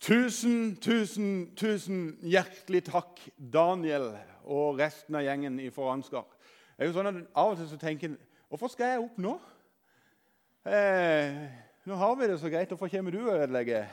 [0.00, 4.06] Tusen, tusen, tusen hjertelig takk, Daniel
[4.48, 6.24] og resten av gjengen fra Ansgar.
[6.72, 8.14] Det er jo sånn at Av og til så tenker en
[8.48, 9.34] Hvorfor skal jeg opp nå?
[10.64, 11.36] Eh,
[11.84, 12.72] nå har vi det så greit.
[12.72, 13.92] Hvorfor kommer du og ødelegger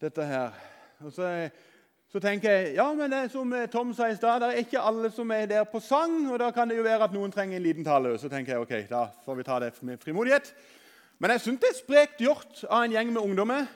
[0.00, 0.54] dette her?
[1.02, 1.26] Og så,
[2.06, 4.86] så, tenker jeg ja, men det, er som Tom sa i stad, det er ikke
[4.86, 6.30] alle som er der på sang.
[6.30, 8.14] Og da kan det jo være at noen trenger en liten tale.
[8.22, 10.54] Så tenker jeg ok, da får vi ta det med frimodighet.
[11.18, 13.70] Men jeg syns det er sprekt gjort av en gjeng med ungdommer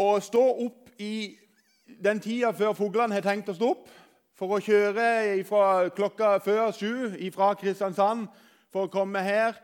[0.00, 1.36] å stå opp i
[1.84, 3.86] den tida før fuglene har tenkt å stå opp,
[4.34, 8.26] for å kjøre fra klokka før sju fra Kristiansand
[8.74, 9.54] for å komme her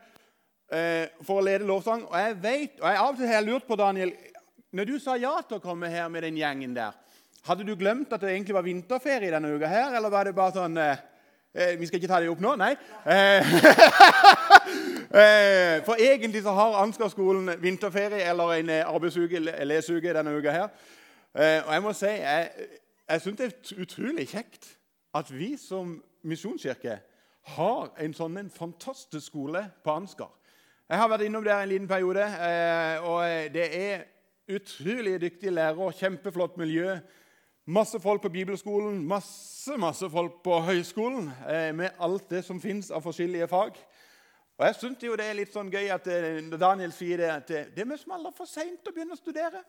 [0.71, 2.05] eh, for å lede lovsang.
[2.07, 4.13] Og jeg vet, og jeg av og til har lurt på, Daniel,
[4.71, 6.95] når du sa ja til å komme her med den gjengen der,
[7.43, 10.55] hadde du glemt at det egentlig var vinterferie denne uka her, eller var det bare
[10.55, 11.07] sånn eh,
[11.51, 12.55] eh Vi skal ikke ta det opp nå?
[12.55, 12.71] Nei?
[13.03, 13.43] Eh,
[15.11, 20.67] for egentlig så har Ansgar-skolen vinterferie eller en eh, arbeidsuke, leseuke denne uka her.
[21.35, 22.49] Eh, og jeg må si, jeg,
[23.09, 24.69] jeg syns det er utrolig kjekt
[25.15, 26.95] at vi som misjonskirke
[27.57, 30.31] har en sånn en fantastisk skole på Ansgar.
[30.87, 32.23] Jeg har vært innom der en liten periode,
[33.07, 34.01] og det er
[34.51, 36.97] utrolig dyktige lærere, kjempeflott miljø.
[37.65, 41.31] Masse folk på bibelskolen, masse, masse folk på høyskolen
[41.79, 43.79] med alt det som fins av forskjellige fag.
[44.61, 47.69] Og Jeg syns det er litt sånn gøy at eh, Daniel sier det at eh,
[47.73, 49.63] det er som aldri for seint å begynne å studere.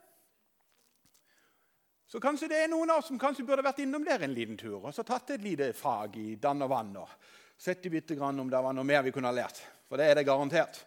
[2.04, 4.58] Så kanskje det er noen av oss som kanskje burde vært innom der en liten
[4.60, 6.90] tur og så tatt et lite fag i dann og vann.
[7.00, 7.08] og
[7.56, 9.62] Sett bitte grann om det var noe mer vi kunne ha lært.
[9.88, 10.82] For det er det garantert.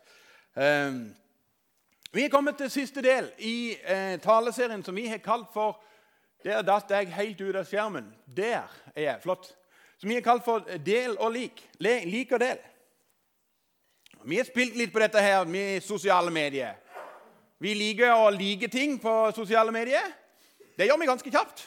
[0.54, 1.10] Um,
[2.14, 5.82] vi er kommet til siste del i eh, taleserien som vi har kalt for
[6.46, 8.14] 'Der datt jeg helt ut av skjermen'.
[8.28, 9.22] Der er jeg.
[9.22, 9.56] Flott.
[9.98, 11.66] Som vi har kalt for 'Del og lik'.
[11.80, 12.62] Le, lik og del.
[14.26, 16.74] Vi har spilt litt på dette her med sosiale medier.
[17.62, 20.08] Vi liker å like ting på sosiale medier.
[20.74, 21.62] Det gjør vi ganske kjapt.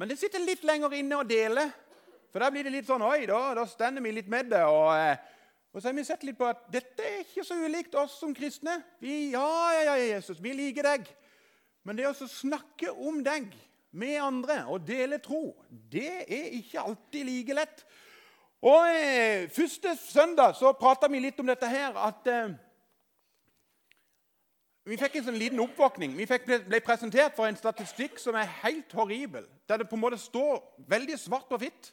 [0.00, 1.66] Men det sitter litt lenger inne å dele.
[2.32, 4.62] For da blir det litt sånn Oi, da, da stender vi litt med det.
[4.64, 5.20] Og, eh,
[5.68, 8.32] og, så har vi sett litt på at dette er ikke så ulikt oss som
[8.32, 8.78] kristne.
[9.04, 9.44] Vi, ja,
[9.76, 11.12] ja, ja, Jesus, vi liker deg.
[11.84, 13.52] Men det å snakke om deg
[13.92, 17.84] med andre og dele tro, det er ikke alltid like lett.
[18.64, 22.54] Og eh, Første søndag så prata vi litt om dette her at eh,
[24.88, 26.14] Vi fikk en sånn liten oppvåkning.
[26.16, 29.46] Vi fikk, ble, ble, presentert for en statistikk som er helt horribel.
[29.68, 31.92] Der det på en måte står veldig svart på hvitt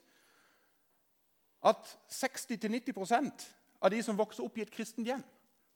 [1.63, 3.45] at 60-90%
[3.79, 5.21] av de som vokser opp i et kristent hjem,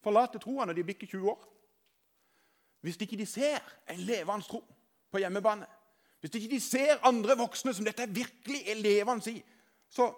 [0.03, 1.45] forlater troa når de bikker 20 år.
[2.83, 4.59] Hvis ikke de ser en levende tro
[5.11, 5.67] på hjemmebane,
[6.19, 9.43] hvis ikke de ser andre voksne som dette virkelig er levende i,
[9.87, 10.09] så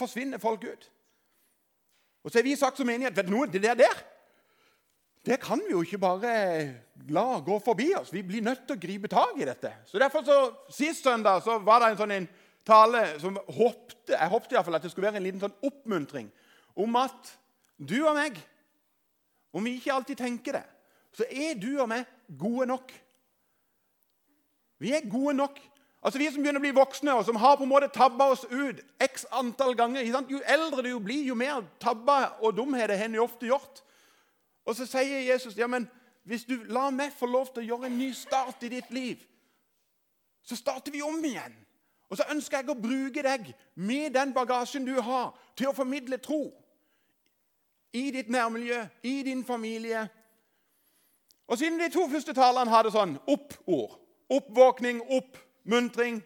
[0.00, 0.88] forsvinner folk ut.
[2.24, 4.00] Og så har vi sagt som menighet vet du noe, det der, der
[5.26, 6.30] det kan vi jo ikke bare
[7.12, 8.12] la gå forbi oss.
[8.12, 9.72] Vi blir nødt til å gripe tak i dette.
[9.86, 10.38] Så derfor så,
[10.72, 12.28] Sist søndag så var det en sånn en
[12.64, 15.56] tale som håpte, jeg håpte i hvert fall at det skulle være en liten sånn
[15.66, 16.28] oppmuntring
[16.80, 17.32] om at
[17.76, 18.36] du og meg,
[19.52, 20.64] om vi ikke alltid tenker det,
[21.16, 22.08] så er du og meg
[22.38, 22.92] gode nok.
[24.80, 25.58] Vi er gode nok
[26.02, 28.46] Altså Vi som begynner å bli voksne, og som har på en måte tabba oss
[28.48, 33.18] ut x antall ganger Jo eldre du blir, jo mer tabba og dumheter har du
[33.20, 33.82] ofte gjort.
[34.64, 35.88] Og så sier Jesus ja, men
[36.24, 39.18] hvis du lar meg få lov til å gjøre en ny start i ditt liv,
[40.42, 41.56] så starter vi om igjen.
[42.10, 46.18] Og så ønsker jeg å bruke deg med den bagasjen du har, til å formidle
[46.18, 46.48] tro
[47.92, 50.08] i ditt nærmiljø, i din familie.
[51.50, 53.96] Og siden de to første talene hadde sånn opp-ord,
[54.30, 56.22] oppvåkning, opp, muntring,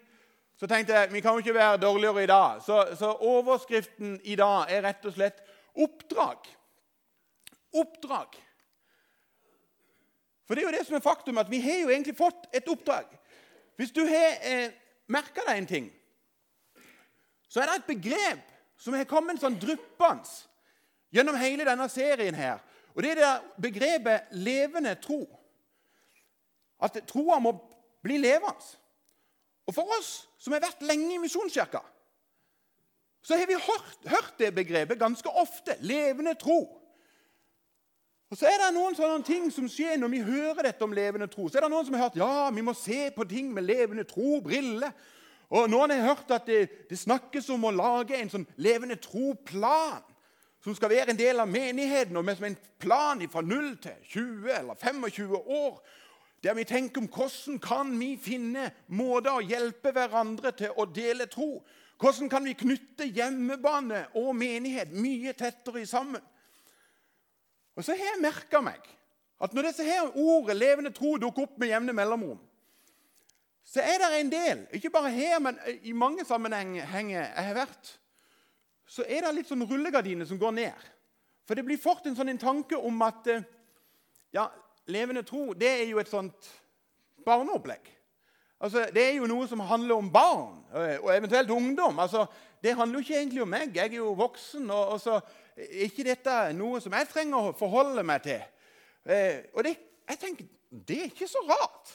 [0.56, 2.62] så tenkte jeg vi kan jo ikke være dårligere i dag.
[2.62, 5.42] Så, så overskriften i dag er rett og slett
[5.74, 6.50] 'oppdrag'.
[7.74, 8.38] Oppdrag.
[10.46, 12.68] For det er jo det som er faktum, at vi har jo egentlig fått et
[12.68, 13.04] oppdrag.
[13.76, 14.70] Hvis du har eh,
[15.06, 15.92] merka deg en ting,
[17.48, 20.28] så er det et begrep som har kommet sånn dryppende
[21.14, 22.62] gjennom hele denne serien her.
[22.94, 25.26] Og det er det begrepet 'levende tro'.
[26.80, 27.54] At troa må
[28.02, 28.76] bli levende.
[29.66, 31.80] Og for oss som har vært lenge i Misjonskirka,
[33.24, 35.78] så har vi hørt, hørt, det begrepet ganske ofte.
[35.80, 36.66] Levende tro.
[38.30, 41.28] Og Så er det noen sånne ting som skjer når vi hører dette om levende
[41.30, 41.48] tro.
[41.48, 44.04] Så er det noen som har hørt ja, vi må se på ting med levende
[44.08, 44.92] tro-briller.
[45.54, 50.02] Og noen har hørt at det, det, snakkes om å lage en sånn levende tro-plan.
[50.64, 53.96] Som skal være en del av menigheten, og med som en plan fra 0 til
[54.16, 55.80] 20 eller 25 år
[56.44, 61.24] der vi tenker om hvordan kan vi finne måter å hjelpe hverandre til å dele
[61.32, 61.62] tro.
[62.00, 66.20] Hvordan kan vi knytte hjemmebane og menighet mye tettere sammen?
[67.74, 68.82] Og så har jeg merka meg
[69.40, 72.42] at når disse her ordet, levende tro, dukker opp med jevne mellomrom,
[73.64, 77.94] så er det en del, ikke bare her, men i mange sammenhenger jeg har vært,
[78.86, 80.84] så er det litt sånn rullegardiner som går ned.
[81.48, 83.46] For det blir fort en sånn en tanke om at eh,
[84.36, 84.46] ja,
[84.86, 86.50] levende tro det er jo et sånt
[87.24, 87.90] barneopplegg.
[88.60, 91.98] Altså, Det er jo noe som handler om barn eh, og eventuelt ungdom.
[91.98, 92.26] Altså,
[92.62, 93.74] Det handler jo ikke egentlig om meg.
[93.76, 94.70] Jeg er jo voksen.
[94.70, 95.20] og, og så
[95.56, 98.40] er ikke dette noe som jeg trenger å forholde meg til.
[99.04, 99.76] Eh, og det,
[100.08, 101.92] jeg tenker, det er ikke så rart.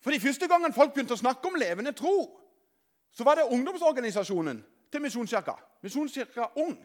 [0.00, 2.28] For de første gangen folk begynte å snakke om levende tro,
[3.10, 4.60] så var det ungdomsorganisasjonen
[4.92, 6.76] til Misjonskirka, Misjonskirka Ung,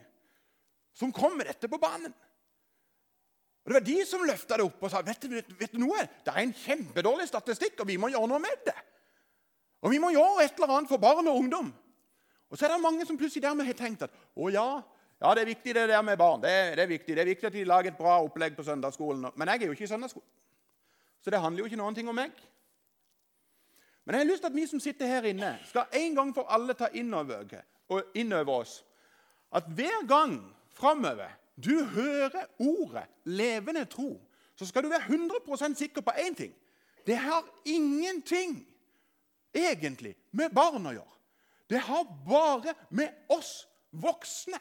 [0.93, 2.13] som kom med dette på banen.
[3.61, 6.01] Og Det var de som løfta det opp og sa vet du, vet du noe?
[6.25, 8.77] det er en kjempedårlig statistikk, og vi må gjøre noe med det.
[9.81, 11.69] Og vi må gjøre et eller annet for barn og ungdom.
[12.49, 14.67] Og så er det mange som plutselig dermed har tenkt at å ja,
[15.21, 16.41] ja, det er viktig det der med barn.
[16.41, 18.65] Det er, det er viktig Det er viktig at de lager et bra opplegg på
[18.65, 19.29] søndagsskolen.
[19.35, 20.29] Men jeg er jo ikke i søndagsskolen.
[21.21, 22.33] Så det handler jo ikke noen ting om meg.
[24.05, 26.49] Men jeg har lyst til at vi som sitter her inne, skal en gang for
[26.49, 27.45] alle ta innover,
[28.17, 28.79] innover oss
[29.53, 30.39] at hver gang
[30.73, 31.29] framover
[31.63, 34.21] du hører ordet 'levende tro',
[34.55, 36.53] så skal du være 100% sikker på én ting.
[37.05, 38.67] Det har ingenting
[39.53, 41.17] egentlig med barn å gjøre.
[41.69, 44.59] Det har bare med oss voksne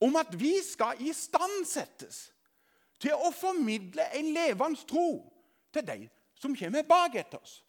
[0.00, 2.32] om at vi skal istandsettes
[3.00, 5.32] til å formidle en levende tro
[5.72, 6.08] til de
[6.40, 7.60] som kommer bak etter oss.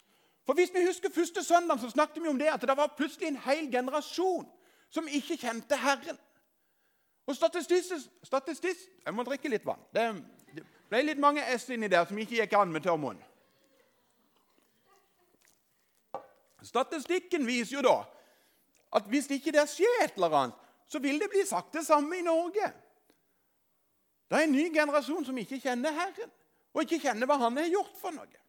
[0.46, 3.28] For Hvis vi husker første søndag, så snakket vi om det at det var plutselig
[3.28, 4.48] en hel generasjon
[4.90, 6.18] som ikke kjente Herren.
[7.26, 9.82] Og statistisk, Jeg må drikke litt vann.
[9.94, 10.06] Det,
[10.90, 13.20] ble litt mange S inni der som ikke gikk an med tørr munn.
[16.62, 17.96] Statistikken viser jo da
[18.92, 22.18] at hvis ikke det skjer et eller annet, så vil det bli sagt det samme
[22.18, 22.68] i Norge.
[24.28, 26.30] Det er en ny generasjon som ikke kjenner Herren,
[26.72, 28.42] og ikke kjenner hva Han har gjort for noe.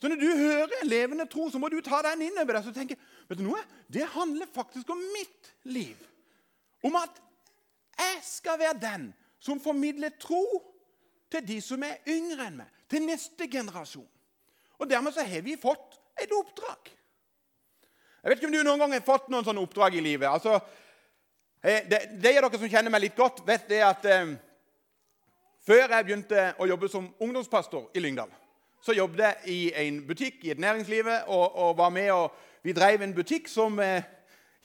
[0.00, 2.68] Så når du hører en levende tro, så må du ta den inn over deg
[2.68, 2.96] og tenke
[3.28, 3.60] vet du noe?
[3.88, 5.96] Det handler faktisk om mitt liv.
[6.82, 7.20] Om at
[8.00, 9.10] jeg skal være den
[9.40, 10.44] som formidler tro
[11.30, 14.08] til de som er yngre enn meg, til neste generasjon.
[14.80, 16.90] Og Dermed så har vi fått et oppdrag.
[18.20, 20.28] Jeg vet ikke om du noen gang har fått noen sånne oppdrag i livet.
[20.28, 20.58] Altså,
[21.62, 24.34] det er de dere som kjenner meg litt godt, vet det at eh,
[25.64, 28.32] før jeg begynte å jobbe som ungdomspastor i Lyngdal,
[28.80, 32.74] så jobbet jeg i en butikk i et næringslivet og, og var med og Vi
[32.76, 34.04] drev en butikk som eh,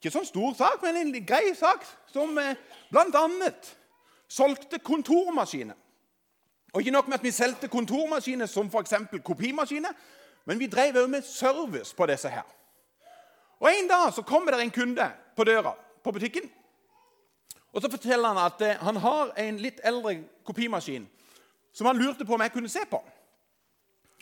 [0.06, 1.82] Ikke sånn stor sak, men en grei sak.
[2.14, 2.54] Som eh,
[2.94, 3.50] bl.a.
[4.30, 5.74] solgte kontormaskiner.
[6.76, 8.94] Og ikke nok med at vi solgte kontormaskiner som f.eks.
[9.26, 9.96] kopimaskiner,
[10.46, 12.46] men vi drev òg med service på disse her.
[13.58, 15.74] Og En dag så kommer det en kunde på døra
[16.04, 16.46] på butikken.
[17.74, 21.10] Og Så forteller han at eh, han har en litt eldre kopimaskin
[21.74, 23.02] som han lurte på om jeg kunne se på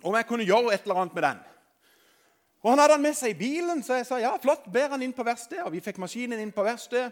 [0.04, 1.38] om jeg kunne gjøre et eller annet med den.
[2.64, 5.02] Og Han hadde han med seg i bilen, så jeg sa ja, flott, ber han
[5.04, 5.68] inn på verkstedet.
[5.72, 7.12] Vi fikk maskinen inn på verkstedet.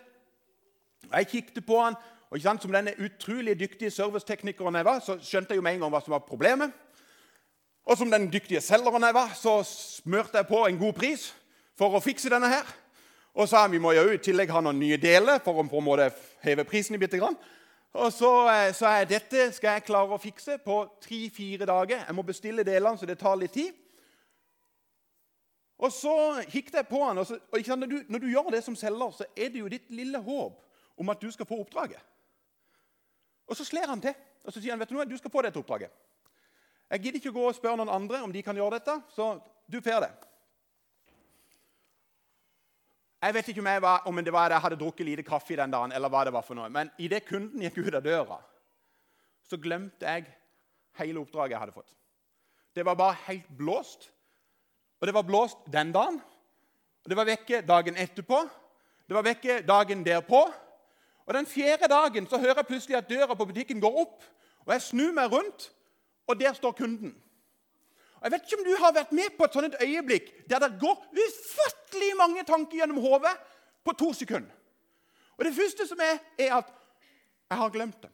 [1.12, 1.98] Jeg kikket på han,
[2.30, 5.74] og ikke sant, Som denne utrolig dyktige serviceteknikeren jeg var, så skjønte jeg jo med
[5.74, 6.72] en gang hva som var problemet.
[7.86, 11.34] Og som den dyktige selgeren jeg var, så smørte jeg på en god pris
[11.76, 12.64] for å fikse denne her.
[13.36, 15.88] Og sa vi må jo i tillegg ha noen nye deler for å på en
[15.88, 16.12] måte
[16.46, 17.36] heve prisen bitte grann.
[17.92, 22.06] Og så eh, sa jeg dette skal jeg klare å fikse på tre-fire dager.
[22.06, 23.76] Jeg må bestille delene, så det tar litt tid.
[25.82, 28.64] Og så gikk jeg på han, og, så, og når, du, når, du, gjør det
[28.64, 30.60] som selger, så er det jo ditt lille håp
[31.02, 32.02] om at du skal få oppdraget.
[33.50, 35.44] Og så slår han til og så sier han, vet du noe, du skal få
[35.46, 35.94] dette oppdraget.
[36.92, 39.36] Jeg gidder ikke å gå og spørre noen andre om de kan gjøre dette, så
[39.70, 40.12] du får det.
[43.22, 45.94] Jeg vet ikke om, var, om det var jeg hadde drukket lite kaffe den dagen,
[45.94, 48.40] eller hva det var for noe, men idet kunden gikk ut av døra,
[49.46, 50.26] så glemte jeg
[50.98, 51.94] hele oppdraget jeg hadde fått.
[52.74, 54.10] Det var bare helt blåst.
[55.02, 56.22] Og det var blåst den dagen.
[57.04, 58.42] Og det var vekke dagen etterpå.
[59.08, 60.42] Det var vekke dagen derpå.
[61.26, 64.24] Og Den fjerde dagen så hører jeg plutselig at døra på butikken går opp.
[64.66, 65.72] og Jeg snur meg rundt,
[66.28, 67.16] og der står kunden.
[68.16, 70.80] Og Jeg vet ikke om du har vært med på et sånt øyeblikk der det
[70.80, 73.34] går ufattelig mange tanker gjennom hodet
[73.86, 74.52] på to sekunder.
[75.38, 76.66] Og Det første som er, er at
[77.50, 78.10] jeg har glemt det.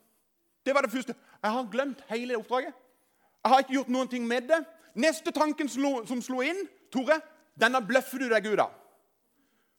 [0.65, 1.15] Det var det første.
[1.43, 2.73] Jeg har glemt hele oppdraget.
[3.43, 4.65] Jeg har ikke gjort noen ting med det.
[4.95, 7.19] Neste tanken som slo inn, Tore,
[7.57, 8.73] denne bløffer du deg ut av.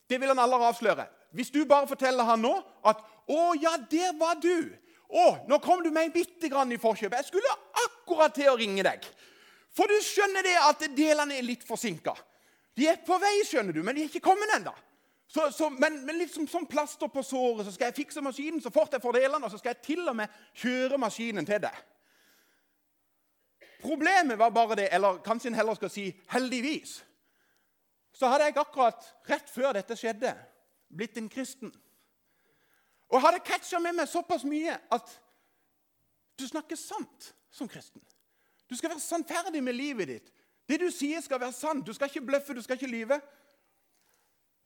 [0.08, 1.06] Det vil han aldri avsløre.
[1.36, 2.54] Hvis du bare forteller han nå
[2.86, 4.72] at 'Å ja, der var du'.
[5.08, 8.82] 'Å, nå kom du meg bitte grann i forkjøpet.' 'Jeg skulle akkurat til å ringe
[8.82, 9.04] deg.'
[9.72, 12.14] For du skjønner det at delene er litt forsinka.
[12.74, 14.72] De er på vei, skjønner du, men de er ikke kommet ennå.
[15.78, 19.02] Men, men liksom som plaster på såret så skal jeg fikse maskinen så fort jeg
[19.02, 21.82] får delene, og så skal jeg til og med kjøre maskinen til deg.
[23.82, 27.04] Problemet var bare det, eller kanskje en heller skal si heldigvis,
[28.18, 30.32] så hadde jeg akkurat rett før dette skjedde,
[30.90, 31.70] blitt en kristen.
[33.08, 35.12] Og hadde catcha med meg såpass mye at
[36.38, 38.02] du snakker sant som kristen.
[38.68, 40.32] Du skal være sannferdig med livet ditt.
[40.68, 41.86] Det du sier, skal være sant.
[41.86, 43.20] Du skal ikke bløffe, du skal ikke lyve.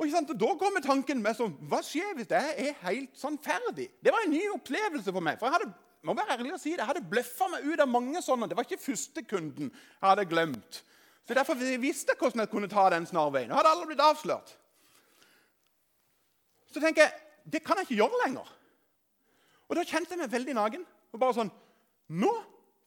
[0.03, 3.87] Og Da kommer tanken med sånn Hva skjer hvis jeg er helt sannferdig?
[4.03, 5.39] Det var en ny opplevelse for meg.
[5.39, 7.91] for jeg hadde må være ærlig å si det, jeg hadde bløffa meg ut av
[7.91, 8.49] mange sånne.
[8.51, 10.81] Det var ikke første kunden jeg hadde glemt.
[11.29, 13.51] Så Derfor visste jeg hvordan jeg kunne ta den snarveien.
[13.51, 14.57] Og hadde alle blitt avslørt.
[16.73, 17.13] Så tenker jeg
[17.53, 18.49] det kan jeg ikke gjøre lenger.
[19.69, 20.87] Og Da kjente jeg meg veldig naken.
[21.13, 21.53] Og bare sånn
[22.13, 22.33] Nå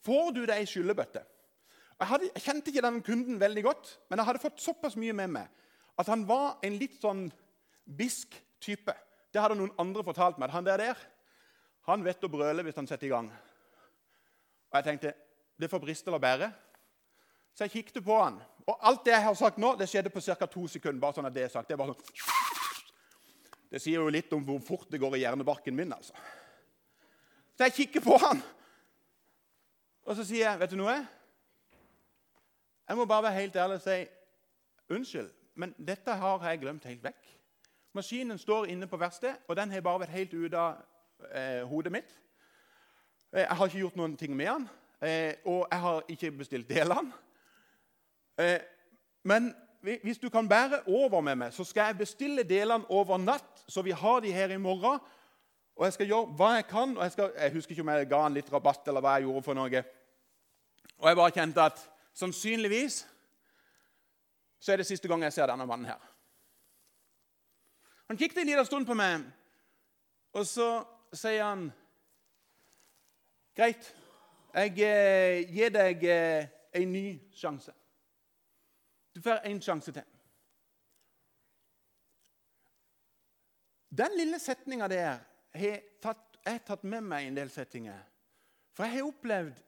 [0.06, 1.24] får du deg ei skyllebøtte.
[1.96, 5.14] Jeg, hadde, jeg kjente ikke den kunden veldig godt, men jeg hadde fått såpass mye
[5.16, 5.48] med meg
[5.96, 7.24] at han var en litt sånn
[7.88, 8.92] bisk type.
[9.32, 10.52] Det hadde noen andre fortalt meg.
[10.52, 11.00] Han der, der
[11.88, 13.30] han vet å brøle hvis han setter i gang.
[13.32, 15.14] Og jeg tenkte
[15.56, 16.52] det får briste eller bære.
[17.56, 18.42] Så jeg kikket på han.
[18.68, 20.46] Og alt det jeg har sagt nå, det skjedde på ca.
[20.46, 21.00] to sekunder.
[21.00, 21.68] bare sånn at Det er sagt.
[21.68, 22.34] Det er bare sånn.
[23.72, 25.94] Det sier jo litt om hvor fort det går i hjernebarken min.
[25.94, 26.14] altså.
[27.56, 28.42] Så jeg kikker på han,
[30.04, 31.08] og så sier jeg, 'Vet du noe?'
[32.88, 34.06] Jeg må bare være helt ærlig og si
[34.90, 37.40] unnskyld, men dette har jeg glemt helt vekk.
[37.94, 40.76] Maskinen står inne på verkstedet, og den har bare vært helt ute av
[41.32, 42.20] eh, hodet mitt.
[43.34, 44.70] Eh, jeg har ikke gjort noen ting med den,
[45.02, 47.12] eh, og jeg har ikke bestilt delene.
[48.40, 48.60] Eh,
[49.24, 53.66] men hvis du kan bære over med meg, så skal jeg bestille delene over natt,
[53.68, 55.00] så vi har de her i morgen.
[55.76, 56.98] Og jeg skal gjøre hva jeg kan.
[56.98, 59.28] og Jeg, skal, jeg husker ikke om jeg ga han litt rabatt, eller hva jeg
[59.28, 59.84] gjorde for noe.
[60.98, 61.82] Og jeg bare kjente at
[62.16, 63.06] sannsynligvis
[64.60, 66.02] så er det siste gang jeg ser denne mannen her.
[68.08, 69.26] Han kikket en liten stund på meg,
[70.34, 70.70] og så
[71.14, 71.68] sier han
[73.56, 73.86] Greit,
[74.56, 77.72] jeg eh, gir deg eh, en ny sjanse.
[79.16, 80.04] Du får en sjanse til.
[83.96, 85.22] Den lille setninga der
[85.56, 85.78] har
[86.44, 88.02] jeg tatt med meg i en del settinger.
[88.76, 89.62] For jeg har opplevd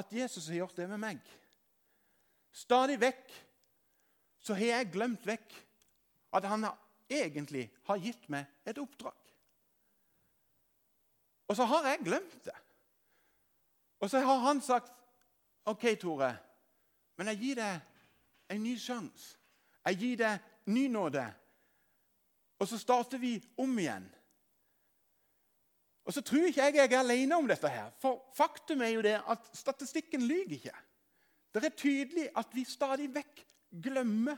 [0.00, 1.20] at Jesus har gjort det med meg.
[2.54, 3.34] Stadig vekk
[4.40, 5.58] så har jeg glemt vekk
[6.38, 6.64] at han
[7.10, 9.18] egentlig har gitt meg et oppdrag.
[11.48, 12.56] Og så har jeg glemt det.
[14.00, 14.92] Og så har han sagt,
[15.64, 16.32] 'OK, Tore,
[17.16, 17.80] men jeg gir deg
[18.50, 19.36] en ny sjanse.
[19.86, 21.34] Jeg gir deg ny nåde.'
[22.58, 24.08] Og så starter vi om igjen.
[26.08, 27.68] Og så tror ikke jeg jeg er alene om dette.
[27.68, 30.76] her, For faktum er jo det at statistikken lyver ikke.
[31.54, 33.44] Det er tydelig at vi stadig vekk
[33.82, 34.36] glemmer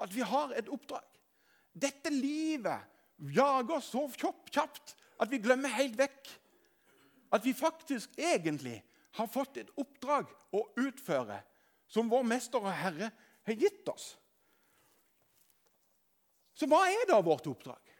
[0.00, 1.06] at vi har et oppdrag.
[1.72, 2.80] Dette livet
[3.18, 6.28] jager oss så kjapt at vi glemmer helt vekk
[7.32, 8.82] at vi faktisk egentlig
[9.16, 11.40] har fått et oppdrag å utføre
[11.88, 13.10] som vår mester og herre
[13.46, 14.14] har gitt oss.
[16.56, 17.92] Så hva er da vårt oppdrag?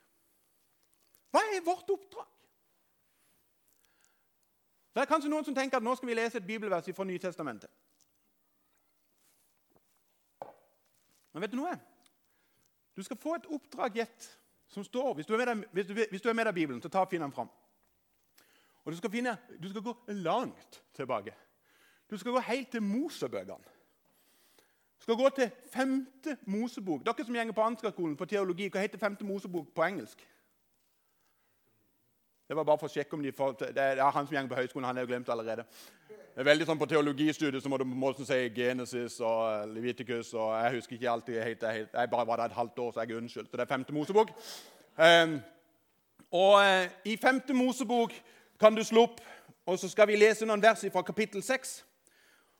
[1.34, 2.32] Hva er vårt oppdrag?
[4.96, 7.70] Det er kanskje noen som tenker at nå skal vi lese et bibelvers fra Nytestamentet.
[11.36, 11.74] Men vet du noe?
[12.96, 14.30] Du skal få et oppdrag gitt
[14.72, 16.80] som står Hvis du er med deg, hvis du, hvis du er med deg Bibelen,
[16.82, 17.50] så ta og finn den fram.
[18.86, 21.34] Og du skal, finne, du skal gå langt tilbake.
[22.10, 23.75] Du skal gå helt til Mosebøkene.
[24.98, 27.04] Skal gå til femte Mosebok.
[27.06, 30.24] Dere som gjenger på Ansgarskolen på teologi, hva heter femte Mosebok på engelsk?
[32.48, 34.60] Det var bare for å sjekke om de får, det er Han som gjenger på
[34.60, 35.64] høyskolen, han er jo glemt allerede.
[36.36, 40.34] Det er veldig sånn På teologistudiet så må du på si Genesis og Leviticus.
[40.34, 43.00] og Jeg husker ikke alltid helt, jeg, jeg bare var der et halvt år, så
[43.00, 43.50] jeg er unnskyldt.
[43.50, 44.30] Så det er femte Mosebok.
[44.96, 45.40] Um,
[46.30, 48.12] og uh, I femte Mosebok
[48.60, 49.20] kan du slå opp,
[49.66, 51.84] og så skal vi lese noen vers fra kapittel 6.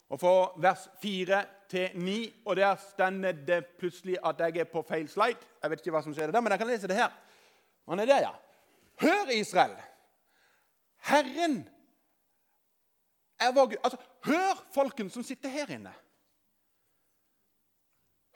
[0.09, 2.43] Og fra vers 4 til 9.
[2.47, 5.39] Og der stender det plutselig at jeg er på feil slide.
[5.63, 7.13] Jeg vet ikke hva som skjer der, men jeg kan lese det her.
[7.89, 8.33] Han er der, ja.
[9.01, 9.77] Hør, Israel!
[11.07, 11.69] Herren
[13.41, 13.77] er vår Gud.
[13.85, 15.93] Altså, hør folken som sitter her inne.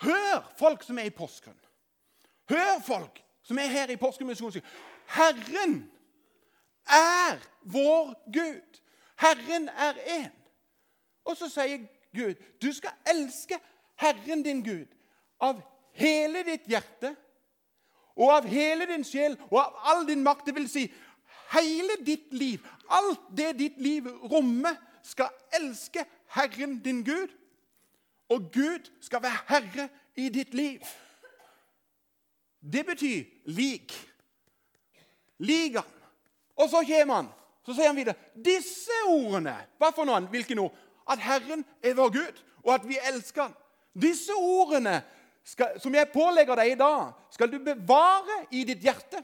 [0.02, 1.58] Hør folk som er i Porsgrunn.
[2.50, 4.62] Hør folk som er her i Porsgrunn.
[5.06, 5.90] Herren
[6.86, 8.80] er vår Gud.
[9.20, 10.36] Herren er én.
[11.24, 13.58] Og så sier Gud, du skal elske
[14.00, 14.88] Herren din Gud
[15.40, 15.60] av
[15.96, 17.14] hele ditt hjerte
[18.16, 20.46] og av hele din sjel og av all din makt.
[20.48, 20.86] Det vil si
[21.54, 27.30] hele ditt liv, alt det ditt liv rommer, skal elske Herren din Gud.
[28.30, 30.80] Og Gud skal være herre i ditt liv.
[32.60, 33.92] det betyr lik.
[35.38, 35.76] Lik.
[36.56, 37.28] Og så kommer han.
[37.66, 40.28] Så sier han videre disse ordene Hva for noen?
[40.32, 40.76] Hvilke ord?
[41.10, 43.56] At Herren er vår Gud, og at vi elsker han.
[44.02, 45.00] Disse ordene
[45.44, 49.22] skal, som jeg pålegger deg i dag, skal du bevare i ditt hjerte.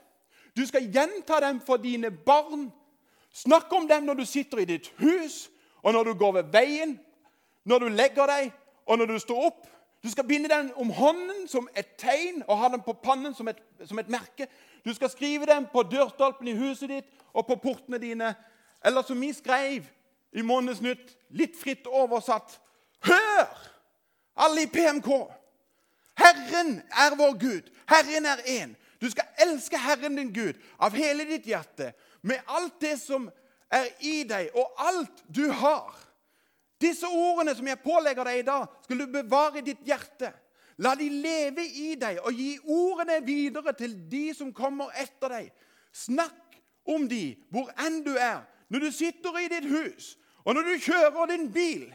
[0.57, 2.71] Du skal gjenta dem for dine barn.
[3.33, 5.51] Snakk om dem når du sitter i ditt hus,
[5.83, 6.97] og når du går ved veien,
[7.65, 8.53] når du legger deg,
[8.87, 9.67] og når du står opp.
[10.03, 13.49] Du skal binde dem om hånden som et tegn og ha dem på pannen som
[13.49, 14.47] et, som et merke.
[14.85, 18.35] Du skal skrive dem på dørstolpen i huset ditt og på portene dine.
[18.85, 19.89] Eller som vi skrev
[20.37, 22.59] i Månedsnytt, litt fritt oversatt
[23.07, 23.51] Hør,
[24.41, 25.09] alle i PMK!
[26.17, 27.67] Herren er vår Gud.
[27.89, 28.73] Herren er én.
[29.01, 31.93] Du skal elske Herren din Gud av hele ditt hjerte,
[32.25, 33.29] med alt det som
[33.73, 35.93] er i deg, og alt du har.
[36.81, 40.33] Disse ordene som jeg pålegger deg i dag, skal du bevare i ditt hjerte.
[40.85, 45.53] La de leve i deg, og gi ordene videre til de som kommer etter deg.
[45.93, 50.15] Snakk om de hvor enn du er, når du sitter i ditt hus,
[50.47, 51.87] og når du kjører din bil,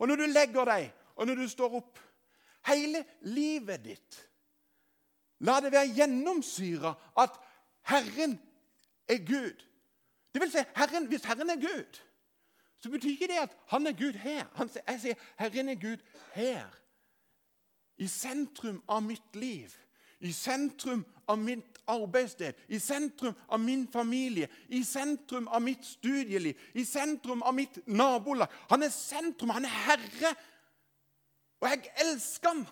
[0.00, 1.98] og når du legger deg, og når du står opp.
[2.66, 4.16] Hele livet ditt.
[5.44, 7.36] La det være gjennomsyra at
[7.88, 8.36] Herren
[9.08, 9.66] er Gud.
[10.32, 12.00] Det vil si, Herren, hvis Herren er Gud
[12.80, 14.44] så betyr ikke det at han er Gud her.
[14.54, 15.96] Han, jeg sier Herren er Gud
[16.32, 16.64] her.
[17.96, 19.74] I sentrum av mitt liv.
[20.20, 26.58] I sentrum av mitt arbeidssted, i sentrum av min familie, i sentrum av mitt studieliv,
[26.74, 28.50] i sentrum av mitt nabolag.
[28.70, 30.34] Han er sentrum, han er herre.
[31.60, 32.66] Og jeg elsker han.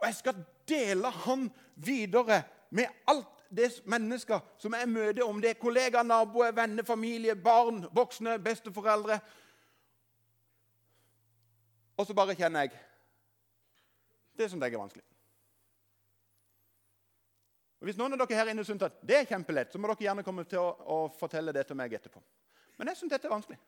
[0.00, 5.52] Og jeg skal dele han videre med alt det mennesker som jeg møter, om det
[5.52, 9.20] er kollegaer, naboer, venner, familie, barn, voksne, besteforeldre
[12.00, 12.78] Og så bare kjenner jeg
[14.40, 15.04] det som deg er vanskelig.
[17.82, 20.04] Og Hvis noen av dere her inne syns at det er kjempelett, så må dere
[20.04, 22.20] gjerne komme til å, å fortelle det til meg etterpå.
[22.78, 23.58] Men jeg syns dette er vanskelig.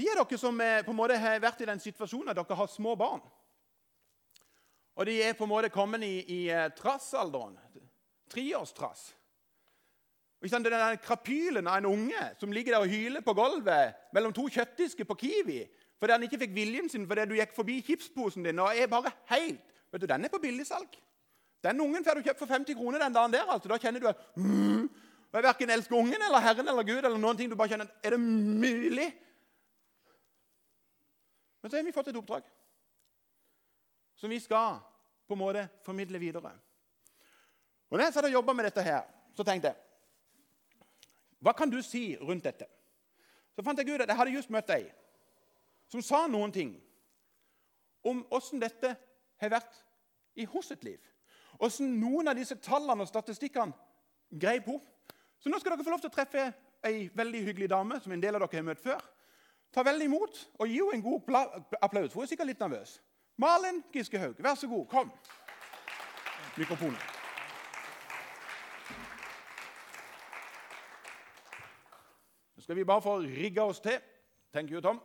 [0.00, 2.56] De av dere som er, på en måte har vært i den situasjonen at dere
[2.56, 3.20] har små barn,
[4.96, 7.58] og de er på en måte kommet i, i uh, trassalderen.
[8.32, 9.10] Treårstrass.
[10.40, 14.46] Den der krapylen av en unge som ligger der og hyler på gulvet mellom to
[14.48, 15.60] kjøttdisker på Kiwi
[16.00, 19.12] fordi han ikke fikk viljen sin fordi du gikk forbi chipsposen din og er bare
[19.34, 20.94] helt Vet du, Den er på billigsalg.
[21.64, 23.48] Den ungen får du kjøpt for 50 kroner den dagen der.
[23.48, 23.68] altså.
[23.68, 24.88] Da kjenner du at mm,
[25.32, 27.04] Jeg verken elsker ungen eller Herren eller Gud.
[27.04, 27.50] eller noen ting.
[27.50, 29.10] Du bare kjenner at Er det mulig?
[31.62, 32.42] Men så har vi fått et oppdrag
[34.16, 34.80] som vi skal
[35.28, 36.52] på en måte formidle videre.
[37.90, 39.02] Og når jeg satt og jobba med dette, her,
[39.36, 39.76] så tenkte jeg
[41.40, 42.66] Hva kan du si rundt dette?
[43.56, 44.90] Så fant jeg ut at jeg hadde just møtt ei
[45.90, 46.74] som sa noen ting
[48.06, 48.92] om åssen dette
[49.42, 49.80] har vært
[50.38, 51.00] i sitt liv.
[51.60, 53.76] Åssen noen av disse tallene og statistikkene
[54.30, 54.84] greip henne.
[55.40, 56.50] Så nå skal dere få lov til å treffe
[56.84, 59.00] ei veldig hyggelig dame som en del av dere har møtt før.
[59.72, 62.14] Ta veldig imot og gi henne en god applaus.
[62.14, 62.98] Hun er sikkert litt nervøs.
[63.40, 65.12] Malin Giskehaug, vær så god, kom.
[66.58, 66.98] Mikrofonen.
[72.56, 73.96] Nå skal vi bare få rigga oss til.
[74.52, 75.00] tenker jo Tom.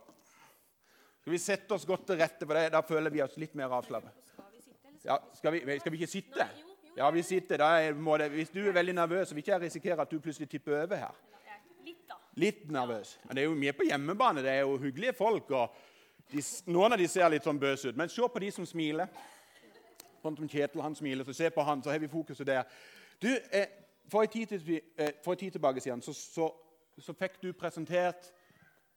[1.20, 2.72] Skal vi sette oss godt til rette, for det?
[2.74, 4.25] da føler vi oss litt mer avslappet.
[5.06, 6.48] Ja, skal, vi, skal vi ikke sitte?
[6.96, 7.62] Ja, vi sitter.
[7.62, 10.82] Det, hvis du er veldig nervøs, så vil ikke jeg risikere at du plutselig tipper
[10.82, 11.14] over her.
[12.36, 13.18] Litt nervøs.
[13.24, 14.42] Men det er jo mye på hjemmebane.
[14.44, 15.50] Det er jo hyggelige folk.
[15.50, 15.76] og
[16.32, 19.08] de, noen av de ser litt sånn bøse ut, men se på de som smiler.
[20.22, 22.64] Sånn som Kjetil han smiler, så se på han, så har vi fokuset der.
[23.22, 23.68] Du, eh,
[24.08, 24.52] For en tid,
[24.98, 26.44] eh, tid tilbake siden så, så,
[26.98, 28.28] så, fikk du presentert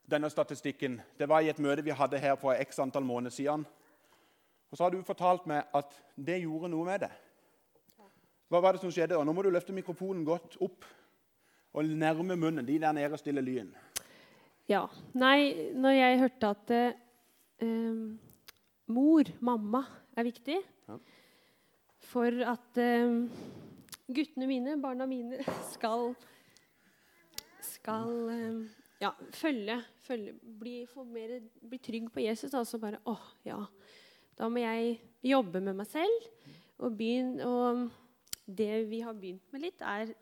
[0.06, 1.02] denne statistikken.
[1.18, 3.66] Det var i et møte vi hadde her for x antall måneder siden.
[4.70, 7.12] Og Så har du fortalt meg at det gjorde noe med det.
[8.50, 9.18] Hva var det som skjedde?
[9.18, 10.86] Og Nå må du løfte mikrofonen godt opp
[11.74, 12.66] og nærme munnen.
[12.66, 13.70] De der nede stiller lyn.
[14.70, 14.88] Ja.
[15.18, 16.98] Nei, når jeg hørte at eh,
[17.66, 18.02] eh,
[18.90, 19.84] mor, mamma,
[20.18, 20.58] er viktig.
[20.90, 20.98] Ja.
[22.10, 23.22] For at eh,
[24.10, 25.42] guttene mine, barna mine,
[25.74, 26.14] skal,
[27.66, 28.62] skal eh,
[29.02, 30.76] ja, følge, følge bli,
[31.14, 32.54] mer, bli, trygg på Jesus.
[32.54, 33.62] Altså bare Å, ja.
[34.40, 34.98] Da må jeg
[35.28, 36.28] jobbe med meg selv.
[36.80, 37.90] Og, begynne, og
[38.48, 40.14] det vi har begynt med litt, er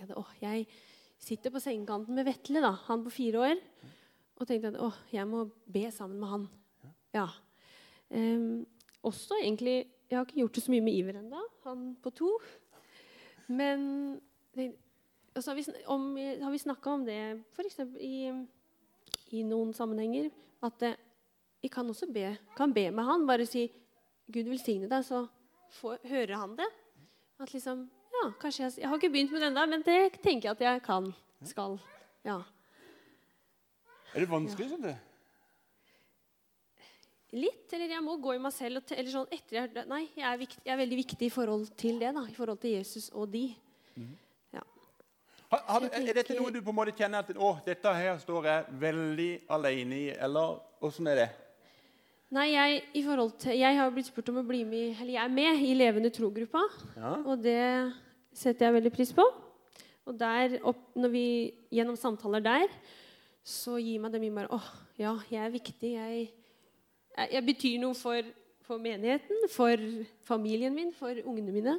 [0.00, 0.64] at, å, jeg
[1.20, 3.60] sitter på sengekanten med Vetle, da, han på fire år,
[4.36, 6.48] og tenkte at å, jeg må be sammen med han.
[7.16, 7.26] Ja.
[8.08, 8.64] Um,
[9.06, 12.28] også egentlig Jeg har ikke gjort det så mye med Iver ennå, han på to.
[13.50, 13.80] Men
[15.36, 17.18] og så har vi, om, vi snakka om det
[17.52, 17.80] f.eks.
[18.00, 18.30] I,
[19.36, 20.30] i noen sammenhenger.
[20.64, 20.92] At det,
[21.66, 23.26] vi kan også be, kan be med han.
[23.26, 23.66] Bare si
[24.30, 25.26] 'Gud velsigne deg', så
[25.80, 26.70] får, hører han det.
[27.40, 30.48] At liksom Ja, kanskje jeg Jeg har ikke begynt med det ennå, men det tenker
[30.48, 31.14] jeg at jeg kan.
[31.44, 31.78] Skal.
[32.24, 32.38] Ja.
[34.14, 34.96] Er det vanskelig, sånn det?
[37.32, 37.72] Litt.
[37.72, 38.80] Eller jeg må gå i meg selv.
[38.90, 41.98] Eller sånn etter jeg, Nei, jeg er, viktig, jeg er veldig viktig i forhold til
[42.00, 42.14] det.
[42.14, 43.50] da, I forhold til Jesus og de.
[44.54, 44.62] Ja.
[45.50, 48.46] Har, har, er dette noe du på en måte kjenner at å, dette her står
[48.46, 51.28] jeg veldig alene i, eller åssen er det?
[52.34, 53.02] Nei, jeg, i
[53.38, 56.10] til, jeg har blitt spurt om å bli med, eller jeg er med i Levende
[56.10, 56.64] tro-gruppa.
[56.96, 57.12] Ja.
[57.22, 57.92] Og det
[58.34, 59.26] setter jeg veldig pris på.
[60.06, 61.26] Og der, opp, når vi,
[61.74, 62.72] gjennom samtaler der,
[63.46, 64.66] så gir meg det mye mer åh,
[64.98, 65.92] ja, jeg er viktig.
[65.94, 66.26] Jeg,
[67.14, 68.30] jeg, jeg betyr noe for,
[68.66, 69.86] for menigheten, for
[70.26, 71.76] familien min, for ungene mine.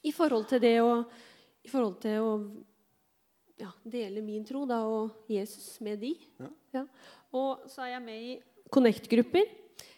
[0.00, 1.02] I forhold til det å,
[1.60, 2.32] i forhold til å
[3.60, 6.14] ja, dele min tro da, og Jesus med de.
[6.40, 6.48] Ja.
[6.72, 6.86] Ja.
[7.36, 8.32] Og så er jeg med i
[8.72, 9.48] Connect-grupper,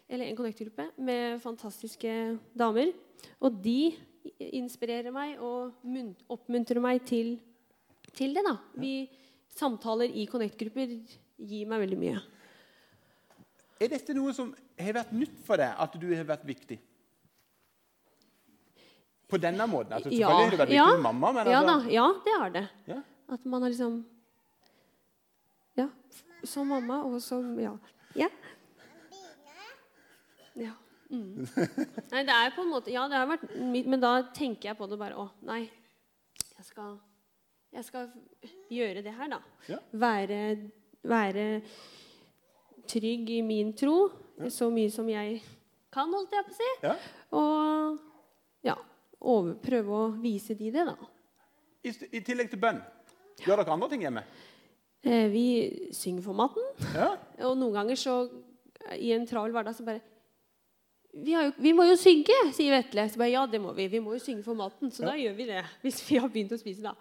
[0.08, 2.14] eller en Connect-gruppe, med fantastiske
[2.58, 2.92] damer.
[3.40, 3.94] Og de
[4.54, 5.74] inspirerer meg og
[6.32, 7.36] oppmuntrer meg til,
[8.14, 8.44] til det.
[8.46, 8.56] da.
[8.80, 8.96] Vi
[9.54, 10.96] Samtaler i Connect-grupper
[11.38, 12.22] gir meg veldig mye.
[13.82, 16.78] Er dette noe som har vært nytt for deg, at du har vært viktig?
[19.30, 19.94] På denne måten?
[19.96, 22.34] Altså, ja, har du vært viktig ja, med mamma, men ja, altså, da, ja, det
[22.40, 22.64] har det.
[22.90, 22.98] Ja.
[23.34, 24.02] At man har liksom
[25.78, 25.88] Ja.
[26.44, 27.76] Som mamma og som Ja.
[28.14, 28.28] ja.
[30.60, 30.74] Ja.
[31.12, 31.44] Mm.
[32.12, 34.86] Nei, det er på en måte Ja, det har vært men da tenker jeg på
[34.88, 35.66] det bare Å, nei.
[36.56, 36.94] Jeg skal,
[37.76, 38.08] jeg skal
[38.72, 39.40] gjøre det her, da.
[39.68, 39.78] Ja.
[40.00, 40.38] Være,
[41.04, 41.44] være
[42.88, 44.08] trygg i min tro
[44.50, 45.42] så mye som jeg
[45.94, 46.70] kan, holdt jeg på å si.
[46.82, 46.94] Ja.
[47.38, 48.78] Og ja,
[49.20, 50.96] over, prøve å vise de det, da.
[51.84, 52.80] I, I tillegg til bønn,
[53.44, 54.24] gjør dere andre ting hjemme?
[55.04, 55.46] Eh, vi
[55.94, 56.66] synger for maten.
[56.96, 57.12] Ja.
[57.50, 58.16] Og noen ganger så
[58.96, 60.02] i en travel hverdag så bare
[61.14, 63.06] vi, har jo, vi må jo synge, sier Vetle.
[63.10, 63.86] Så bare, ja, det må vi.
[63.92, 64.90] Vi må jo synge for maten.
[64.94, 65.62] Så da gjør vi det.
[65.84, 66.94] Hvis vi har begynt å spise, da.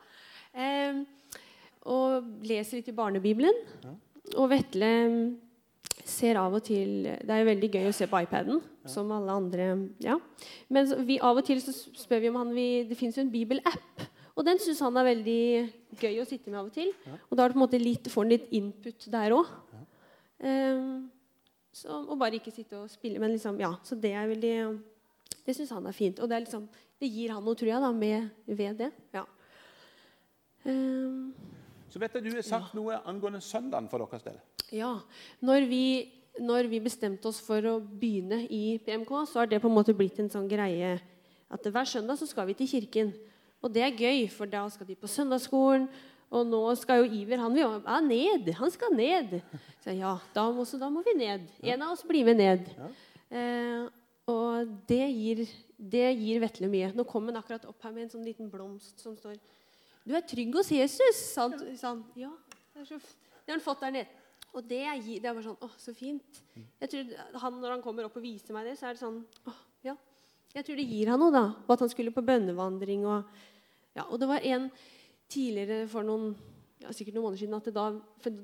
[0.54, 1.02] Eh,
[1.90, 3.58] og leser litt i barnebibelen.
[4.40, 5.24] Og Vetle mm,
[6.08, 9.36] ser av og til Det er jo veldig gøy å se på iPaden, som alle
[9.42, 9.70] andre.
[10.04, 10.20] ja.
[10.70, 13.34] Men vi, av og til så spør vi om han vil Det fins jo en
[13.34, 14.06] bibelapp.
[14.34, 15.42] Og den syns han er veldig
[16.02, 16.90] gøy å sitte med av og til.
[17.30, 19.52] Og da får han litt input der òg.
[21.90, 23.20] Og bare ikke sitte og spille.
[23.22, 24.56] Men liksom, ja, så det er veldig
[25.44, 26.20] Det syns han er fint.
[26.20, 26.68] Og det, er liksom,
[27.02, 28.92] det gir han noe, tror jeg, da, med, ved det.
[29.14, 29.26] Ja.
[30.64, 31.34] Um,
[31.92, 34.38] Så vet jeg du har sagt noe angående søndagen for deres del.
[34.72, 34.94] Ja.
[35.44, 35.84] Når vi,
[36.40, 39.98] når vi bestemte oss for å begynne i PMK, så har det på en måte
[39.98, 40.96] blitt en sånn greie
[41.54, 43.12] at hver søndag så skal vi til kirken.
[43.64, 45.86] Og det er gøy, for da skal de på søndagsskolen.
[46.34, 48.54] Og nå skal jo Iver han vil jo ja, ned.
[48.58, 49.36] Han skal ned.
[49.84, 51.46] Så jeg, ja, da må, så da må vi ned.
[51.62, 52.72] En av oss blir med ned.
[53.30, 53.86] Eh,
[54.32, 55.44] og det gir,
[55.78, 56.94] det gir Vetle mye.
[56.96, 59.38] Nå kom han akkurat opp her med en sånn liten blomst som står
[60.04, 61.60] 'Du er trygg hos Jesus', sa han.
[61.82, 62.04] Han.
[62.16, 62.32] Ja,
[62.74, 64.24] det, er så, det har han fått der nede.
[64.54, 66.42] Og det, gir, det er bare sånn Å, så fint.
[66.82, 69.24] Jeg tror han, Når han kommer opp og viser meg det, så er det sånn
[69.50, 69.96] Å, ja.
[70.54, 71.46] Jeg tror det gir han noe, da.
[71.66, 73.08] Og at han skulle på bønnevandring.
[73.10, 73.24] Og,
[73.98, 74.68] ja, og det var en
[75.34, 76.34] tidligere for noen
[76.84, 77.86] ja, sikkert noen måneder siden at da,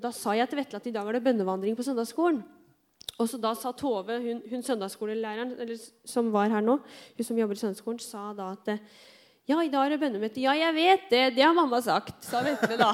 [0.00, 2.40] da sa jeg til Vetle at i dag er det bønnevandring på søndagsskolen.
[3.20, 6.78] Og så da sa Tove, hun, hun søndagsskolelæreren eller, som var her nå,
[7.18, 8.70] hun som jobber i søndagsskolen, sa da at
[9.50, 10.42] ja, i dag er det bønnemøte.
[10.44, 11.22] Ja, jeg vet det.
[11.34, 12.92] Det har mamma sagt, sa Vetle da.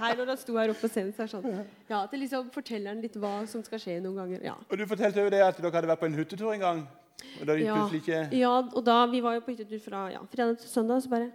[0.00, 1.60] Her når han sto her oppe på scenen, så det sånn.
[1.86, 4.42] Ja, at det liksom forteller han litt hva som skal skje noen ganger.
[4.48, 4.56] Ja.
[4.66, 6.82] Og du fortalte jo det at dere hadde vært på en hyttetur en gang.
[7.38, 10.24] Og da Ja, plutselig ikke ja, og da vi var jo på hyttetur fra ja,
[10.32, 11.28] fredag til søndag, så bare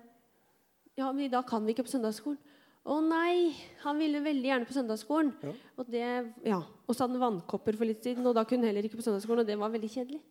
[0.96, 2.40] Ja, men i dag kan vi ikke på søndagsskolen.
[2.86, 3.56] Å nei!
[3.82, 5.32] Han ville veldig gjerne på søndagsskolen.
[5.42, 5.54] Ja.
[5.82, 6.06] Og det,
[6.46, 9.00] ja, og så hadde han vannkopper for litt siden, og da kunne han heller ikke
[9.00, 9.42] på søndagsskolen.
[9.42, 10.22] Og det var veldig kjedelig.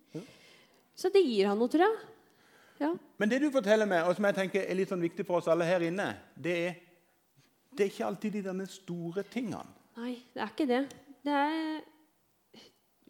[0.94, 1.98] Så det gir han noe, tror jeg.
[2.78, 2.90] Ja.
[3.18, 5.50] Men det du forteller meg, og som jeg tenker er litt sånn viktig for oss
[5.50, 6.80] alle her inne, det er
[7.74, 9.66] det er ikke alltid de denne store tingene.
[9.98, 10.80] Nei, det er ikke det.
[11.24, 11.82] Det er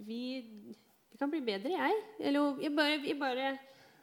[0.05, 0.21] Vi
[1.12, 1.99] Det kan bli bedre, jeg.
[2.19, 3.51] Eller jeg bare, jeg bare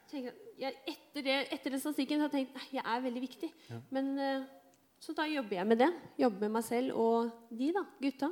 [0.08, 3.50] tenker jeg, Etter, det, etter den statistikken har jeg tenkt nei, jeg er veldig viktig.
[3.90, 4.42] Men eh,
[5.02, 5.90] Så da jobber jeg med det.
[6.18, 7.82] Jobber med meg selv og de, da.
[8.00, 8.28] Gutta.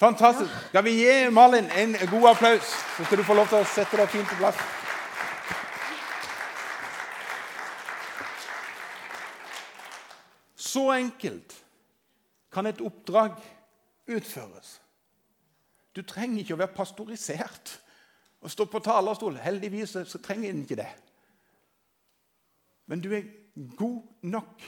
[0.00, 0.54] Fantastisk.
[0.68, 4.00] Skal vi gi Malin en god applaus, så skal du få lov til å sette
[4.00, 4.58] deg fint på plass.
[10.56, 11.54] Så enkelt
[12.52, 13.36] kan et oppdrag
[14.08, 14.80] utføres.
[15.96, 17.76] Du trenger ikke å være pastorisert
[18.42, 19.38] og stå på talerstol.
[19.38, 20.88] Heldigvis så trenger en ikke det.
[22.90, 23.28] Men du er
[23.78, 24.62] god nok.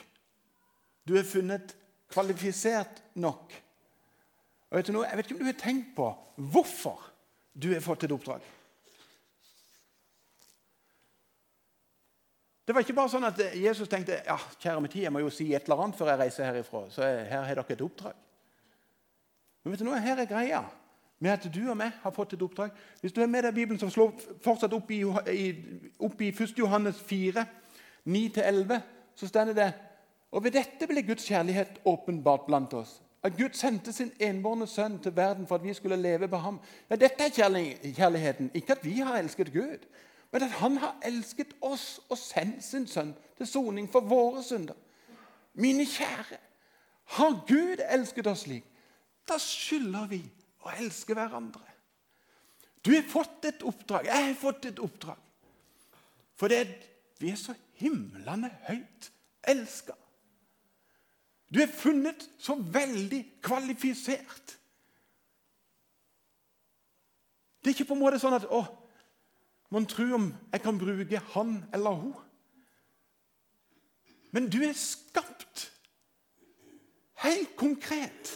[1.08, 1.74] Du er funnet
[2.08, 3.54] kvalifisert nok.
[4.70, 5.08] Og vet du noe?
[5.08, 6.06] Jeg vet ikke om du har tenkt på
[6.54, 7.02] hvorfor
[7.54, 8.46] du har fått et oppdrag.
[12.64, 15.32] Det var ikke bare sånn at Jesus tenkte ja, kjære min tid, jeg må jo
[15.34, 16.86] si et eller annet før jeg reiser herifra.
[16.90, 18.16] så her har dere et oppdrag.
[19.62, 20.62] Men vet du noe, her er greia
[21.18, 22.74] med at du og meg har fått et oppdrag.
[23.00, 24.12] Hvis du er med deg Bibelen, som slår
[24.44, 25.02] fortsatt opp i,
[25.98, 26.58] opp i 1.
[26.58, 27.46] Johannes 4,
[28.06, 28.80] 9-11,
[29.14, 29.72] så står det
[30.30, 33.00] Og ved dette ble Guds kjærlighet åpenbart blant oss.
[33.24, 36.58] At Gud sendte sin enbårne sønn til verden for at vi skulle leve på ham.
[36.90, 38.50] Ja, Dette er kjærligheten.
[38.54, 39.86] Ikke at vi har elsket Gud,
[40.32, 44.74] men at han har elsket oss og sendt sin sønn til soning for våre synder.
[45.54, 46.36] Mine kjære,
[47.04, 48.64] har Gud elsket oss slik,
[49.28, 50.22] da skylder vi
[50.64, 51.62] å elske hverandre.
[52.84, 54.08] Du har fått et oppdrag.
[54.08, 55.20] Jeg har fått et oppdrag.
[56.36, 56.66] For det,
[57.20, 59.10] vi er så himlende høyt
[59.48, 59.94] elska.
[61.54, 64.56] Du er funnet så veldig kvalifisert.
[67.62, 68.60] Det er ikke på en måte sånn at å,
[69.72, 72.16] man tror om jeg kan bruke han eller hun.
[74.34, 75.68] Men du er skapt
[77.22, 78.34] helt konkret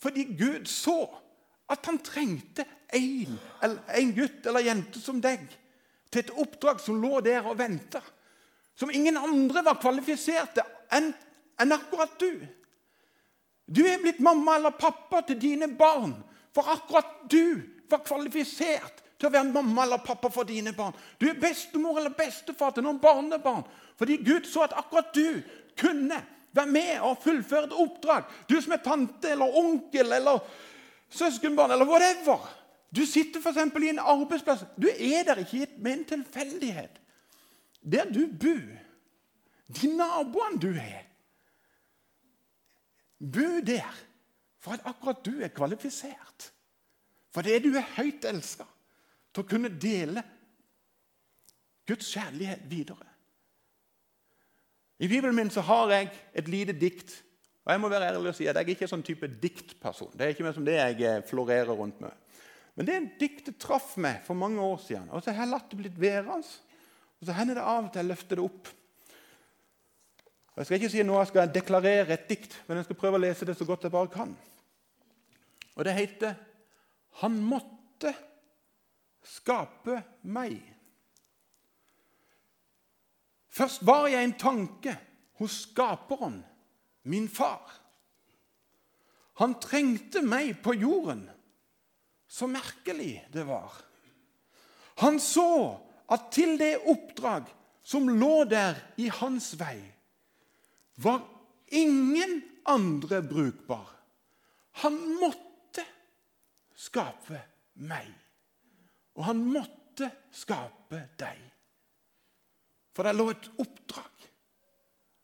[0.00, 1.00] fordi Gud så
[1.66, 5.42] at han trengte en, en gutt eller jente som deg
[6.10, 8.02] til et oppdrag som lå der og venta.
[8.76, 11.10] Som ingen andre var kvalifiserte enn
[11.60, 12.44] en akkurat du.
[13.66, 16.14] Du er blitt mamma eller pappa til dine barn,
[16.54, 17.58] for akkurat du
[17.90, 20.94] var kvalifisert til å være mamma eller pappa for dine barn.
[21.18, 25.40] Du er bestemor eller bestefar til noen barnebarn fordi Gud så at akkurat du
[25.80, 26.18] kunne
[26.52, 28.26] være med og fullføre et oppdrag.
[28.44, 30.42] Du som er tante eller onkel eller
[31.08, 32.46] søskenbarn eller whatever.
[32.96, 33.56] Du sitter f.eks.
[33.82, 34.64] i en arbeidsplass.
[34.76, 37.00] Du er der ikke med en tilfeldighet.
[37.92, 38.78] Der du bor,
[39.80, 41.02] de naboene du har
[43.18, 43.94] Bo der
[44.58, 46.52] for at akkurat du er kvalifisert.
[47.32, 48.66] For det du er høyt elska
[49.32, 50.22] til å kunne dele
[51.86, 53.06] Guds kjærlighet videre.
[54.98, 57.12] I Bibelen min så har jeg et lite dikt
[57.66, 60.12] og Jeg må være ærlig og si at jeg er ikke sånn type diktperson.
[60.14, 62.14] Det er ikke mer som det jeg eh, florerer rundt med.
[62.78, 65.08] Men det er en dikt jeg traff meg for mange år siden.
[65.10, 66.46] Og så har jeg latt det blitt værende.
[67.18, 68.70] Og så hender det av og til jeg løfter det opp.
[70.54, 73.18] Og Jeg skal ikke si nå jeg skal deklarere et dikt, men jeg skal prøve
[73.18, 74.36] å lese det så godt jeg bare kan.
[75.74, 76.34] Og det heter
[77.18, 78.14] 'Han måtte
[79.22, 80.62] skape meg'.
[83.48, 84.98] Først var jeg en tanke
[85.34, 86.44] hos Skaperen
[87.06, 87.62] min far.
[89.40, 91.26] Han trengte meg på jorden.
[92.26, 93.72] Så merkelig det var.
[95.04, 95.76] Han så
[96.12, 97.48] at til det oppdrag
[97.86, 99.78] som lå der i hans vei,
[100.96, 101.20] var
[101.68, 103.90] ingen andre brukbar.
[104.82, 105.84] Han måtte
[106.74, 107.40] skape
[107.86, 108.08] meg.
[109.16, 111.38] Og han måtte skape deg.
[112.96, 114.15] For det lå et oppdrag.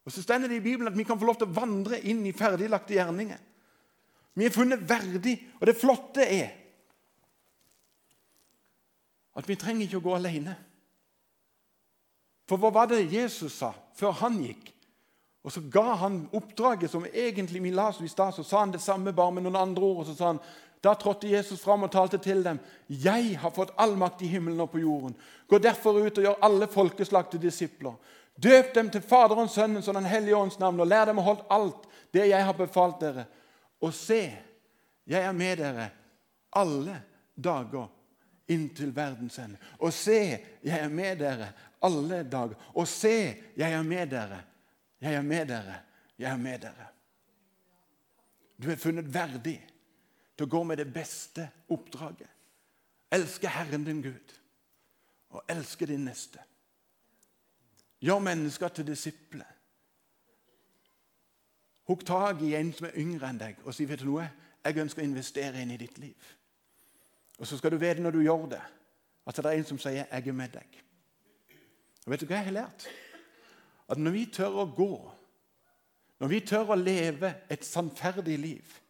[0.04, 2.24] Og Så stender det i Bibelen at vi kan få lov til å vandre inn
[2.26, 3.38] i ferdiglagte gjerninger.
[4.34, 6.50] Vi er funnet verdig, og det flotte er
[9.36, 10.56] at vi trenger ikke å gå alene.
[12.48, 14.72] For hva var det Jesus sa før han gikk?
[15.42, 18.34] Og Så ga han oppdraget som egentlig vi las i stad.
[18.34, 19.98] Så sa han det samme, bare med noen andre ord.
[19.98, 20.40] og så sa han,
[20.82, 22.58] Da trådte Jesus fram og talte til dem.
[22.88, 25.14] 'Jeg har fått all makt i himmelen og på jorden.'
[25.48, 27.96] 'Gå derfor ut og gjør alle folkeslag til disipler.'
[28.42, 31.46] Døp dem til Faderens, Sønnens og Den hellige ånds navn, og lær dem å holde
[31.50, 33.26] alt det jeg har befalt dere.
[33.82, 34.22] Og se,
[35.06, 35.88] jeg er med dere
[36.58, 36.96] alle
[37.34, 37.88] dager
[38.52, 39.58] inntil verdens ende.
[39.78, 40.18] Og se,
[40.62, 41.52] jeg er med dere
[41.82, 42.58] alle dager.
[42.74, 43.16] Og se,
[43.56, 44.42] jeg er med dere.
[45.02, 45.78] Jeg er med dere.
[46.18, 46.88] Jeg er med dere.
[48.62, 49.58] Du er funnet verdig
[50.36, 52.30] til å gå med det beste oppdraget.
[53.12, 54.38] Elske Herren din Gud
[55.32, 56.40] og elske din neste.
[58.02, 59.46] Gjør mennesker til disipler.
[61.86, 64.28] Hugg tak i en som er yngre enn deg, og si vet du noe,
[64.62, 66.30] jeg ønsker å investere inn i ditt liv.
[67.38, 68.62] Og Så skal du vite når du gjør det,
[69.26, 70.82] at det er en som sier 'jeg er med deg'.
[72.06, 72.88] Og Vet du hva jeg har lært?
[73.88, 75.12] At når vi tør å gå,
[76.20, 78.80] når vi tør å leve et sannferdig liv,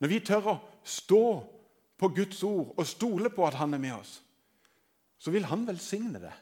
[0.00, 1.42] når vi tør å stå
[1.98, 4.22] på Guds ord og stole på at Han er med oss,
[5.18, 6.32] så vil Han velsigne det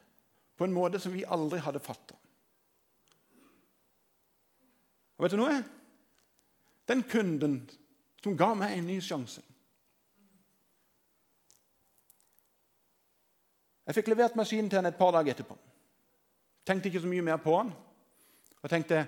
[0.56, 2.16] på en måte som vi aldri hadde fatta.
[5.14, 5.56] Og vet du noe?
[6.88, 7.58] Den kunden
[8.22, 9.42] som ga meg en ny sjanse
[13.84, 15.58] Jeg fikk levert maskinen til henne et par dager etterpå.
[16.64, 17.72] Tenkte ikke så mye mer på den.
[18.62, 19.02] Og tenkte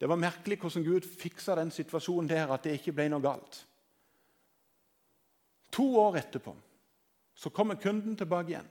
[0.00, 3.58] det var merkelig hvordan Gud fiksa den situasjonen der at det ikke ble noe galt.
[5.74, 6.54] To år etterpå
[7.34, 8.70] så kommer kunden tilbake igjen.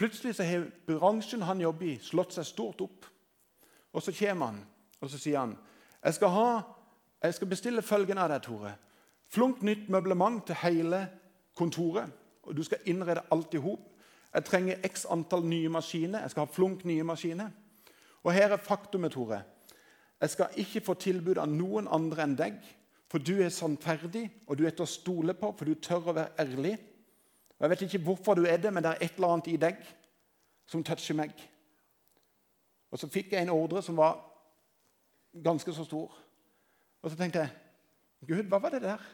[0.00, 3.08] Plutselig så har bransjen han jobber i, slått seg stort opp.
[3.92, 4.62] Og Så kommer han
[5.00, 5.56] og så sier han,
[6.04, 6.48] jeg skal, ha,
[7.24, 8.72] jeg skal bestille følgende av deg, Tore.
[9.32, 11.06] Flunk nytt møblement til hele
[11.56, 12.10] kontoret.
[12.42, 13.86] og Du skal innrede alt i hop.
[14.34, 16.20] Jeg trenger x antall nye maskiner.
[16.20, 17.50] Jeg skal ha flunk nye maskiner.
[18.24, 19.42] Og her er faktumet, Tore.
[20.20, 22.58] Jeg skal ikke få tilbud av noen andre enn deg,
[23.10, 26.16] for du er sannferdig, og du er til å stole på, for du tør å
[26.16, 26.76] være ærlig.
[27.60, 29.56] Og Jeg vet ikke hvorfor du er det, men det er et eller annet i
[29.60, 29.80] deg
[30.66, 31.34] som toucher meg.
[32.90, 34.16] Og Så fikk jeg en ordre som var
[35.44, 36.14] ganske så stor.
[37.02, 37.50] Og så tenkte jeg
[38.28, 39.04] Gud, hva var det der?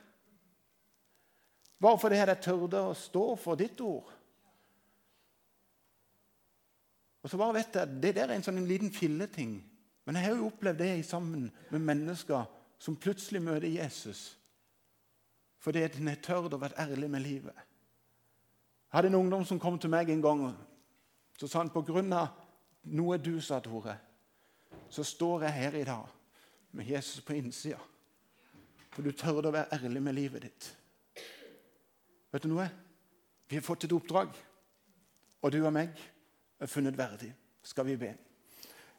[1.82, 4.08] Bare fordi jeg tørde å stå for ditt ord.
[7.22, 9.58] Og så bare vet jeg, Det der er en sånn en liten filleting.
[10.06, 12.46] Men jeg har jo opplevd det sammen med mennesker
[12.78, 14.36] som plutselig møter Jesus
[15.66, 17.56] fordi en har tørt å være ærlig med livet.
[18.86, 20.42] Jeg hadde en ungdom som kom til meg en gang.
[21.38, 22.28] Så sa han på grunn av
[22.96, 23.96] noe du sa, Tore,
[24.88, 26.06] så står jeg her i dag
[26.72, 27.80] med Jesus på innsida.
[28.94, 30.68] For du tør å være ærlig med livet ditt.
[32.32, 32.68] Vet du noe?
[33.48, 34.32] Vi har fått et oppdrag,
[35.42, 35.92] og du og meg
[36.60, 37.32] er funnet verdig.
[37.66, 38.14] Skal vi be.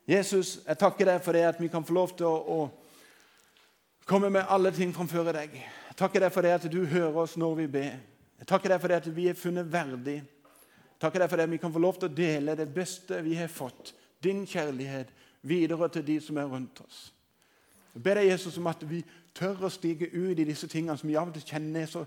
[0.08, 4.30] Jesus, jeg takker deg for det at vi kan få lov til å, å komme
[4.32, 5.58] med alle ting framfor deg.
[5.58, 7.97] Jeg takker deg for det at du hører oss når vi ber.
[8.38, 10.17] Jeg takker deg for det at vi er funnet verdig.
[10.21, 13.21] Jeg takker deg for det at vi kan få lov til å dele det beste
[13.26, 15.13] vi har fått, din kjærlighet,
[15.47, 17.08] videre til de som er rundt oss.
[17.93, 19.02] Jeg ber deg, Jesus, om at vi
[19.38, 22.04] tør å stige ut i disse tingene som vi av og til kjenner så,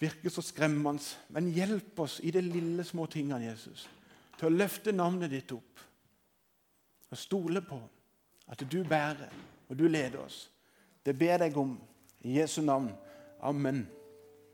[0.00, 1.04] virker så skremmende.
[1.34, 3.86] Men hjelp oss i de lille, små tingene, Jesus,
[4.38, 5.84] til å løfte navnet ditt opp.
[7.10, 7.80] Og stole på
[8.50, 9.28] at du bærer,
[9.68, 10.46] og du leder oss.
[11.04, 11.76] Det ber jeg om
[12.24, 12.90] i Jesu navn.
[13.40, 13.84] Amen.